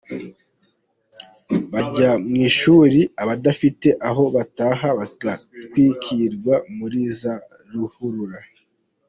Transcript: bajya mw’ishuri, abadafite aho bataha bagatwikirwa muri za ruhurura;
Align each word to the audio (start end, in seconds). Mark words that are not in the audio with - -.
bajya 1.71 2.11
mw’ishuri, 2.27 2.99
abadafite 3.21 3.87
aho 4.09 4.23
bataha 4.35 4.87
bagatwikirwa 4.99 6.53
muri 6.77 7.01
za 7.19 7.33
ruhurura; 7.71 8.39